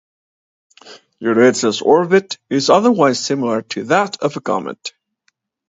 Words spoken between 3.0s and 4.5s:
similar to that of a